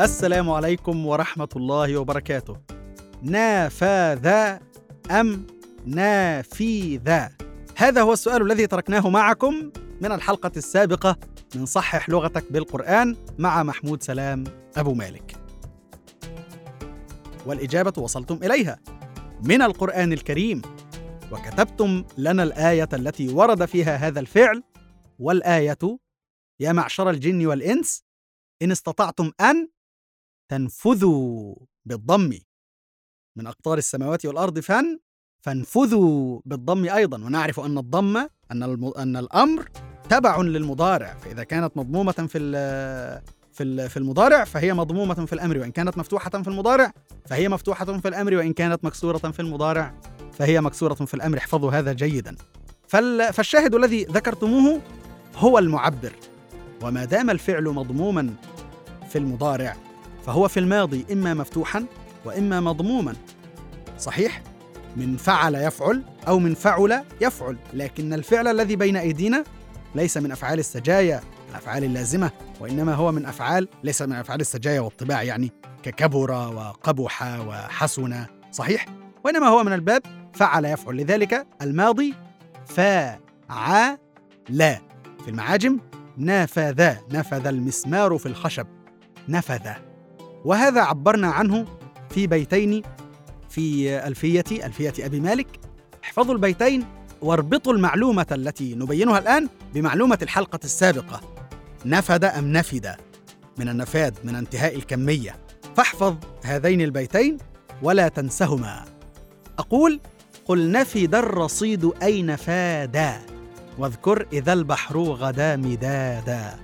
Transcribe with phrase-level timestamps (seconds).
[0.00, 2.56] السلام عليكم ورحمة الله وبركاته.
[3.22, 4.26] نافذ
[5.10, 5.46] أم
[5.86, 7.28] نافذ؟
[7.76, 9.70] هذا هو السؤال الذي تركناه معكم
[10.00, 11.16] من الحلقة السابقة
[11.54, 14.44] من صحح لغتك بالقرآن مع محمود سلام
[14.76, 15.36] أبو مالك.
[17.46, 18.78] والإجابة وصلتم إليها
[19.44, 20.62] من القرآن الكريم
[21.32, 24.62] وكتبتم لنا الآية التي ورد فيها هذا الفعل
[25.18, 25.98] والآية
[26.60, 28.04] يا معشر الجن والإنس
[28.62, 29.68] إن استطعتم أن
[30.48, 32.38] تنفذوا بالضم.
[33.36, 34.98] من أقطار السماوات والأرض فن
[35.40, 37.24] فانفذوا بالضم أيضا.
[37.24, 38.16] ونعرف أن الضم
[38.50, 38.92] أن الم...
[38.96, 39.68] أن الأمر
[40.08, 41.14] تبع للمضارع.
[41.14, 42.38] فإذا كانت مضمومة في.
[43.52, 43.88] في.
[43.88, 45.58] في المضارع فهي مضمومة في الأمر.
[45.58, 46.92] وإن كانت مفتوحة في المضارع
[47.26, 48.34] فهي مفتوحة في الأمر.
[48.34, 49.94] وإن كانت مكسورة في المضارع
[50.32, 51.38] فهي مكسورة في الأمر.
[51.38, 52.36] احفظوا هذا جيدا.
[52.88, 53.32] فال...
[53.32, 54.80] فالشاهد الذي ذكرتموه
[55.36, 56.12] هو المعبر.
[56.82, 58.34] وما دام الفعل مضموما
[59.08, 59.76] في المضارع
[60.28, 61.86] فهو في الماضي إما مفتوحا
[62.24, 63.14] وإما مضموما.
[63.98, 64.42] صحيح؟
[64.96, 69.44] من فعل يفعل أو من فعل يفعل لكن الفعل الذي بين أيدينا
[69.94, 71.20] ليس من أفعال السجايا
[71.50, 78.24] الأفعال اللازمة وإنما هو من أفعال ليس من أفعال السجايا والطباع يعني ككبر وقبح وحسن.
[78.52, 78.86] صحيح؟
[79.24, 80.02] وإنما هو من الباب
[80.34, 80.96] فعل يفعل.
[80.96, 82.14] لذلك الماضي
[82.66, 83.18] فعل.
[85.24, 85.78] في المعاجم
[86.18, 88.66] نفذ نفذ المسمار في الخشب.
[89.28, 89.87] نفذ.
[90.44, 91.66] وهذا عبرنا عنه
[92.10, 92.82] في بيتين
[93.48, 95.60] في ألفية ألفية أبي مالك.
[96.04, 96.84] احفظوا البيتين
[97.22, 101.20] واربطوا المعلومة التي نبينها الآن بمعلومة الحلقة السابقة.
[101.86, 102.96] نفد أم نفد؟
[103.58, 105.36] من النفاد من انتهاء الكمية.
[105.76, 107.38] فاحفظ هذين البيتين
[107.82, 108.84] ولا تنسهما.
[109.58, 110.00] أقول
[110.46, 113.20] قل نفد الرصيد أين فادا
[113.78, 116.58] واذكر إذا البحر غدا مدادا.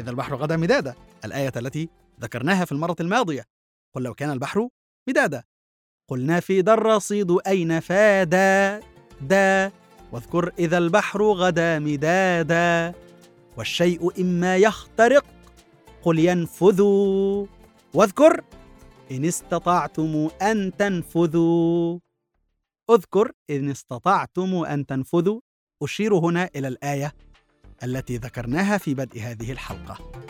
[0.00, 0.94] إذا البحر غدا مدادا.
[1.24, 1.88] الآية التي
[2.20, 3.44] ذكرناها في المرة الماضية.
[3.94, 4.68] قل لو كان البحر
[5.08, 5.44] مدادا.
[6.08, 8.80] قل نفد الرصيد أين فادا؟
[9.20, 9.72] دا.
[10.12, 12.94] واذكر إذا البحر غدا مدادا.
[13.56, 15.24] والشيء إما يخترق
[16.02, 17.46] قل ينفذوا.
[17.94, 18.44] واذكر
[19.10, 21.98] إن استطعتم أن تنفذوا.
[22.90, 25.40] اذكر إن استطعتم أن تنفذوا.
[25.82, 27.12] أشير هنا إلى الآية
[27.82, 30.21] التي ذكرناها في بدء هذه الحلقة.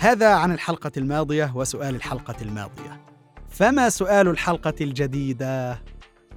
[0.00, 3.00] هذا عن الحلقة الماضية وسؤال الحلقة الماضية.
[3.50, 5.82] فما سؤال الحلقة الجديدة؟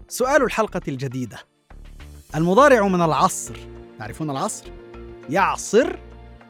[0.07, 1.37] سؤال الحلقة الجديدة.
[2.35, 3.55] المضارع من العصر.
[3.99, 4.65] تعرفون العصر؟
[5.29, 5.95] يعصر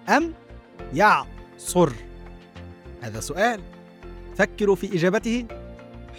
[0.09, 0.33] أم
[0.94, 1.91] يعصر؟
[3.01, 3.61] هذا سؤال.
[4.38, 5.45] فكروا في إجابته.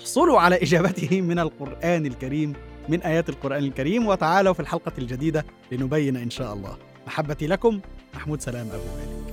[0.00, 2.52] احصلوا على إجابته من القرآن الكريم
[2.88, 6.76] من آيات القرآن الكريم وتعالوا في الحلقة الجديدة لنبين إن شاء الله.
[7.06, 7.80] محبتي لكم
[8.14, 9.31] محمود سلام أبو مالك.